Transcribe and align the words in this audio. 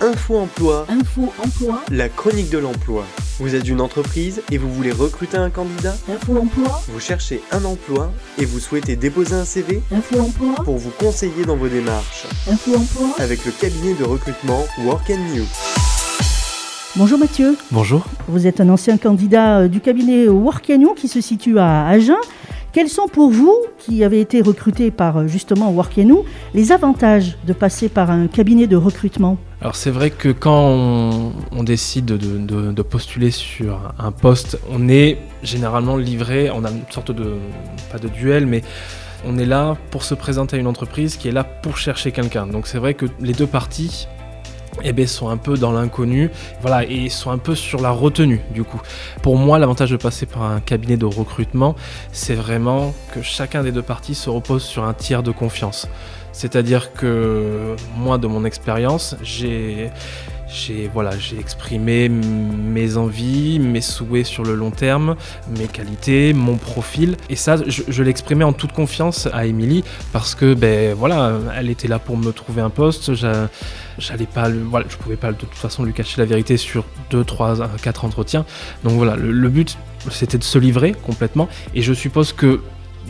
Info 0.00 0.36
Emploi, 0.38 0.86
Info 0.88 1.32
Emploi, 1.44 1.82
la 1.90 2.08
chronique 2.08 2.50
de 2.50 2.58
l'emploi. 2.58 3.04
Vous 3.40 3.54
êtes 3.56 3.68
une 3.68 3.80
entreprise 3.80 4.42
et 4.52 4.58
vous 4.58 4.72
voulez 4.72 4.92
recruter 4.92 5.36
un 5.36 5.50
candidat 5.50 5.94
Info 6.08 6.36
Emploi, 6.38 6.80
Vous 6.88 7.00
cherchez 7.00 7.42
un 7.50 7.64
emploi 7.64 8.12
et 8.38 8.44
vous 8.44 8.60
souhaitez 8.60 8.94
déposer 8.94 9.34
un 9.34 9.44
CV 9.44 9.82
Info 9.92 10.20
Emploi, 10.20 10.54
pour 10.64 10.76
vous 10.76 10.90
conseiller 10.90 11.44
dans 11.44 11.56
vos 11.56 11.66
démarches 11.68 12.26
Info 12.48 12.76
Emploi. 12.76 13.08
avec 13.18 13.44
le 13.44 13.50
cabinet 13.50 13.94
de 13.94 14.04
recrutement 14.04 14.64
Work 14.84 15.10
and 15.10 15.34
New. 15.34 15.44
Bonjour 16.96 17.18
Mathieu, 17.18 17.56
Bonjour. 17.72 18.04
vous 18.28 18.46
êtes 18.46 18.60
un 18.60 18.68
ancien 18.68 18.98
candidat 18.98 19.58
euh, 19.60 19.68
du 19.68 19.80
cabinet 19.80 20.28
Workanion 20.28 20.94
qui 20.94 21.08
se 21.08 21.20
situe 21.20 21.58
à 21.58 21.86
Agen. 21.88 22.16
Quels 22.78 22.88
sont 22.88 23.08
pour 23.08 23.30
vous, 23.30 23.56
qui 23.80 24.04
avez 24.04 24.20
été 24.20 24.40
recruté 24.40 24.92
par 24.92 25.16
euh, 25.16 25.26
justement 25.26 25.72
Workanion, 25.72 26.24
les 26.54 26.70
avantages 26.70 27.36
de 27.44 27.52
passer 27.52 27.88
par 27.88 28.08
un 28.08 28.28
cabinet 28.28 28.68
de 28.68 28.76
recrutement? 28.76 29.36
Alors 29.60 29.74
c'est 29.74 29.90
vrai 29.90 30.10
que 30.10 30.28
quand 30.28 31.32
on, 31.50 31.62
décide 31.64 32.04
de, 32.04 32.16
de- 32.16 32.70
de 32.70 32.82
postuler 32.82 33.32
sur 33.32 33.92
un 33.98 34.12
poste, 34.12 34.60
on 34.70 34.88
est 34.88 35.18
généralement 35.42 35.96
livré, 35.96 36.52
on 36.54 36.64
a 36.64 36.70
une 36.70 36.84
sorte 36.90 37.10
de, 37.10 37.32
pas 37.90 37.98
de 37.98 38.06
duel, 38.06 38.46
mais 38.46 38.62
on 39.26 39.38
est 39.38 39.44
là 39.44 39.76
pour 39.90 40.04
se 40.04 40.14
présenter 40.14 40.54
à 40.54 40.60
une 40.60 40.68
entreprise 40.68 41.16
qui 41.16 41.26
est 41.26 41.32
là 41.32 41.42
pour 41.42 41.78
chercher 41.78 42.12
quelqu'un. 42.12 42.46
Donc 42.46 42.68
c'est 42.68 42.78
vrai 42.78 42.94
que 42.94 43.06
les 43.20 43.32
deux 43.32 43.48
parties 43.48 44.06
eh 44.82 44.92
ben, 44.92 45.06
sont 45.06 45.28
un 45.28 45.36
peu 45.36 45.56
dans 45.56 45.72
l'inconnu, 45.72 46.30
voilà, 46.60 46.84
et 46.84 47.08
sont 47.08 47.30
un 47.30 47.38
peu 47.38 47.54
sur 47.54 47.80
la 47.80 47.90
retenue 47.90 48.40
du 48.50 48.64
coup. 48.64 48.80
Pour 49.22 49.36
moi, 49.36 49.58
l'avantage 49.58 49.90
de 49.90 49.96
passer 49.96 50.26
par 50.26 50.42
un 50.42 50.60
cabinet 50.60 50.96
de 50.96 51.06
recrutement, 51.06 51.74
c'est 52.12 52.34
vraiment 52.34 52.94
que 53.12 53.22
chacun 53.22 53.62
des 53.62 53.72
deux 53.72 53.82
parties 53.82 54.14
se 54.14 54.30
repose 54.30 54.62
sur 54.62 54.84
un 54.84 54.94
tiers 54.94 55.22
de 55.22 55.30
confiance. 55.30 55.88
C'est-à-dire 56.38 56.92
que 56.92 57.74
moi, 57.96 58.16
de 58.16 58.28
mon 58.28 58.44
expérience, 58.44 59.16
j'ai 59.24 59.90
exprimé 61.36 62.08
mes 62.08 62.96
envies, 62.96 63.58
mes 63.58 63.80
souhaits 63.80 64.24
sur 64.24 64.44
le 64.44 64.54
long 64.54 64.70
terme, 64.70 65.16
mes 65.58 65.66
qualités, 65.66 66.32
mon 66.34 66.54
profil. 66.56 67.16
Et 67.28 67.34
ça, 67.34 67.56
je, 67.66 68.02
l'exprimais 68.04 68.44
en 68.44 68.52
toute 68.52 68.70
confiance 68.70 69.26
à 69.32 69.46
Émilie 69.46 69.82
parce 70.12 70.36
que 70.36 70.54
ben 70.54 70.94
voilà, 70.94 71.32
elle 71.56 71.70
était 71.70 71.88
là 71.88 71.98
pour 71.98 72.16
me 72.16 72.30
trouver 72.30 72.62
un 72.62 72.70
poste. 72.70 73.14
j'a- 73.16 73.48
J'allais 73.98 74.26
pas, 74.26 74.48
voilà, 74.48 74.86
je 74.88 74.96
pouvais 74.96 75.16
pas 75.16 75.32
de 75.32 75.36
toute 75.38 75.54
façon 75.54 75.82
lui 75.82 75.92
cacher 75.92 76.20
la 76.20 76.24
vérité 76.24 76.56
sur 76.56 76.84
2, 77.10 77.24
3, 77.24 77.56
4 77.82 78.04
entretiens. 78.04 78.44
Donc 78.84 78.92
voilà, 78.92 79.16
le 79.16 79.48
but 79.48 79.76
c'était 80.12 80.38
de 80.38 80.44
se 80.44 80.56
livrer 80.60 80.92
complètement. 81.04 81.48
Et 81.74 81.82
je 81.82 81.92
suppose 81.92 82.32
que 82.32 82.60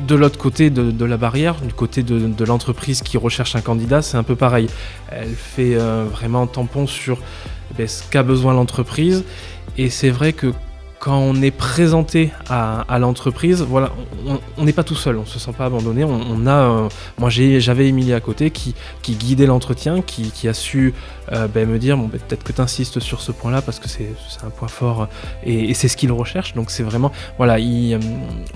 de 0.06 0.14
l'autre 0.14 0.38
côté 0.38 0.70
de, 0.70 1.04
la 1.04 1.16
barrière, 1.16 1.60
du 1.60 1.72
côté 1.72 2.02
de, 2.02 2.44
l'entreprise 2.44 3.02
qui 3.02 3.16
recherche 3.18 3.56
un 3.56 3.60
candidat, 3.60 4.02
c'est 4.02 4.16
un 4.16 4.22
peu 4.22 4.36
pareil. 4.36 4.68
Elle 5.10 5.34
fait 5.34 5.74
euh, 5.74 6.04
vraiment 6.10 6.46
tampon 6.46 6.86
sur 6.86 7.18
ben, 7.76 7.86
ce 7.86 8.02
qu'a 8.08 8.22
besoin 8.22 8.54
l'entreprise. 8.54 9.24
Et 9.76 9.90
c'est 9.90 10.10
vrai 10.10 10.32
que 10.32 10.52
quand 10.98 11.16
on 11.18 11.40
est 11.42 11.50
présenté 11.50 12.30
à, 12.48 12.98
l'entreprise, 12.98 13.62
voilà, 13.62 13.90
on- 14.56 14.64
n'est 14.64 14.72
pas 14.72 14.82
tout 14.84 14.94
seul, 14.96 15.16
on 15.16 15.24
se 15.24 15.38
sent 15.38 15.52
pas 15.56 15.66
abandonné. 15.66 16.04
On, 16.04 16.46
a, 16.46 16.50
euh, 16.50 16.88
moi 17.18 17.30
j'avais 17.30 17.86
Émilie 17.88 18.12
à 18.12 18.20
côté 18.20 18.50
qui, 18.50 18.74
guidait 19.08 19.46
l'entretien, 19.46 20.02
qui, 20.02 20.48
a 20.48 20.52
su 20.54 20.94
euh, 21.32 21.46
ben, 21.46 21.68
me 21.68 21.78
dire 21.78 21.96
bon, 21.96 22.08
ben, 22.08 22.18
peut-être 22.20 22.42
que 22.42 22.52
tu 22.52 22.60
insistes 22.60 23.00
sur 23.00 23.20
ce 23.20 23.32
point-là 23.32 23.62
parce 23.62 23.78
que 23.78 23.88
c'est 23.88 24.08
un 24.44 24.50
point 24.50 24.68
fort 24.68 25.02
euh, 25.02 25.06
et, 25.44 25.74
c'est 25.74 25.88
ce 25.88 25.96
qu'il 25.96 26.10
recherche. 26.12 26.54
Donc 26.54 26.70
c'est 26.70 26.82
vraiment, 26.82 27.12
voilà, 27.36 27.58
il, 27.58 27.98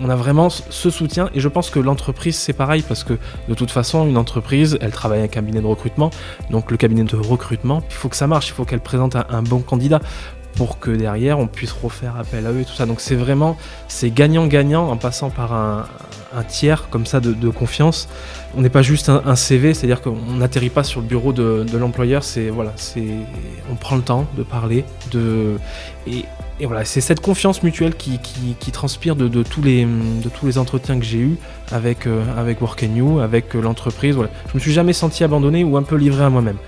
on 0.00 0.08
a 0.08 0.16
vraiment 0.16 0.50
ce- 0.50 0.90
soutien 0.90 1.30
et 1.34 1.40
je 1.40 1.48
pense 1.48 1.70
que 1.70 1.78
l'entreprise 1.78 2.36
c'est 2.36 2.52
pareil 2.52 2.82
parce 2.86 3.04
que 3.04 3.14
de 3.48 3.54
toute 3.54 3.70
façon 3.70 4.06
une 4.06 4.16
entreprise 4.18 4.76
elle 4.80 4.90
travaille 4.90 5.20
avec 5.20 5.32
un 5.32 5.40
cabinet 5.42 5.60
de 5.60 5.66
recrutement 5.66 6.10
donc 6.50 6.70
le 6.70 6.76
cabinet 6.76 7.04
de 7.04 7.16
recrutement 7.16 7.82
il 7.88 7.94
faut 7.94 8.08
que 8.08 8.16
ça 8.16 8.26
marche 8.26 8.48
il 8.48 8.52
faut 8.52 8.64
qu'elle 8.64 8.80
présente 8.80 9.16
un 9.16 9.42
bon 9.42 9.60
candidat 9.60 10.00
pour 10.54 10.78
que 10.78 10.90
derrière 10.90 11.38
on 11.38 11.46
puisse 11.46 11.72
refaire 11.72 12.16
appel 12.16 12.46
à 12.46 12.52
eux 12.52 12.60
et 12.60 12.64
tout 12.64 12.74
ça 12.74 12.86
donc 12.86 13.00
c'est 13.00 13.14
vraiment 13.14 13.56
c'est 13.88 14.10
gagnant 14.10 14.46
gagnant 14.46 14.88
en 14.88 14.96
passant 14.96 15.30
par 15.30 15.52
un, 15.52 15.84
tiers 16.48 16.88
comme 16.90 17.06
ça 17.06 17.20
de, 17.20 17.48
confiance 17.50 18.08
on 18.56 18.62
n'est 18.62 18.70
pas 18.70 18.82
juste 18.82 19.08
un, 19.08 19.36
CV 19.36 19.74
c'est 19.74 19.84
à 19.84 19.88
dire 19.88 20.00
qu'on 20.00 20.16
n'atterrit 20.38 20.70
pas 20.70 20.84
sur 20.84 21.00
le 21.00 21.06
bureau 21.06 21.32
de, 21.32 21.66
l'employeur 21.76 22.24
c'est 22.24 22.48
voilà 22.48 22.72
c'est 22.76 23.04
on 23.70 23.74
prend 23.74 23.96
le 23.96 24.02
temps 24.02 24.26
de 24.36 24.42
parler 24.42 24.84
de 25.10 25.56
et, 26.06 26.24
voilà, 26.66 26.84
c'est 26.84 27.00
cette 27.00 27.20
confiance 27.20 27.62
mutuelle 27.64 27.94
qui, 27.96 28.18
transpire 28.72 29.16
de, 29.16 29.42
tous 29.42 29.62
les, 29.62 29.84
de 29.84 30.28
tous 30.28 30.46
les 30.46 30.58
entretiens 30.58 30.98
que 30.98 31.04
j'ai 31.04 31.18
eus 31.18 31.36
avec, 31.72 32.06
euh, 32.06 32.22
avec 32.36 32.60
Work 32.60 32.84
and 32.84 32.94
You, 32.94 33.18
avec 33.18 33.56
euh, 33.56 33.60
l'entreprise. 33.60 34.14
Voilà. 34.14 34.30
Je 34.48 34.54
me 34.54 34.60
suis 34.60 34.72
jamais 34.72 34.92
senti 34.92 35.24
abandonné 35.24 35.64
ou 35.64 35.76
un 35.76 35.82
peu 35.82 35.96
livré 35.96 36.22
à 36.22 36.30
moi-même. 36.30 36.58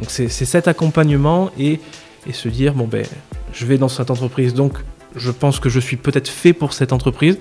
Donc 0.00 0.10
c'est 0.10 0.28
cet 0.28 0.68
accompagnement 0.68 1.50
et, 1.58 1.80
et 2.26 2.32
se 2.32 2.48
dire, 2.48 2.74
bon 2.74 2.86
ben, 2.86 3.04
je 3.52 3.66
vais 3.66 3.78
dans 3.78 3.88
cette 3.88 4.10
entreprise, 4.10 4.54
donc 4.54 4.74
je 5.14 5.30
pense 5.30 5.60
que 5.60 5.68
je 5.68 5.78
suis 5.80 5.96
peut-être 5.96 6.28
fait 6.28 6.52
pour 6.52 6.72
cette 6.72 6.92
entreprise. 6.92 7.38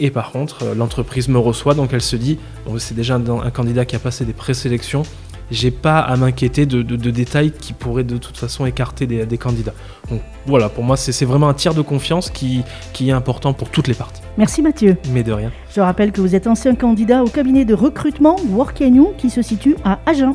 Et 0.00 0.10
par 0.10 0.30
contre, 0.32 0.62
euh, 0.64 0.74
l'entreprise 0.74 1.28
me 1.28 1.38
reçoit, 1.38 1.74
donc 1.74 1.92
elle 1.92 2.00
se 2.02 2.16
dit, 2.16 2.38
bon, 2.66 2.78
c'est 2.78 2.94
déjà 2.94 3.16
un, 3.16 3.28
un 3.28 3.50
candidat 3.50 3.84
qui 3.84 3.96
a 3.96 3.98
passé 3.98 4.24
des 4.24 4.32
présélections, 4.32 5.02
j'ai 5.50 5.70
pas 5.70 5.98
à 5.98 6.16
m'inquiéter 6.16 6.64
de, 6.64 6.80
de- 6.80 6.96
de 6.96 7.10
détails 7.10 7.50
qui 7.50 7.74
pourraient 7.74 8.04
de 8.04 8.16
toute 8.16 8.38
façon 8.38 8.64
écarter 8.64 9.06
des, 9.06 9.26
des 9.26 9.36
candidats. 9.36 9.74
Donc 10.10 10.22
voilà, 10.46 10.70
pour 10.70 10.82
moi, 10.82 10.96
c'est 10.96 11.24
vraiment 11.26 11.48
un 11.50 11.54
tiers 11.54 11.74
de 11.74 11.82
confiance 11.82 12.30
qui, 12.30 12.62
qui 12.94 13.10
est 13.10 13.12
important 13.12 13.52
pour 13.52 13.68
toutes 13.68 13.86
les 13.88 13.92
parties. 13.94 14.22
Merci 14.38 14.62
Mathieu. 14.62 14.96
Mais 15.10 15.22
de 15.22 15.32
rien. 15.32 15.52
Je 15.74 15.82
rappelle 15.82 16.10
que 16.12 16.22
vous 16.22 16.34
êtes 16.34 16.46
ancien 16.46 16.74
candidat 16.74 17.22
au 17.22 17.28
cabinet 17.28 17.66
de 17.66 17.74
recrutement 17.74 18.36
Workanion 18.48 19.12
qui 19.18 19.28
se 19.28 19.42
situe 19.42 19.76
à 19.84 19.98
Agen. 20.06 20.32